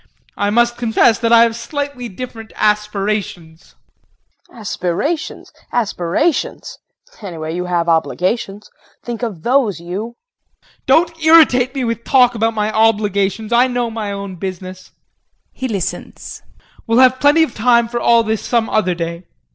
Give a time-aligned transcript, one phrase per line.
[0.35, 3.75] I must confess that I have slightly different aspirations.
[4.47, 4.57] KRISTIN.
[4.59, 5.53] Aspirations?
[5.71, 6.79] Aspirations
[7.21, 8.71] anyway you have obligations.
[9.03, 10.15] Think of those, you.
[10.15, 10.69] JEAN.
[10.87, 13.53] Don't irritate me with talk about my obligations.
[13.53, 14.89] I know my own business.
[15.51, 16.41] [He listens.]
[16.87, 19.25] We'll have plenty of time for all this some other day.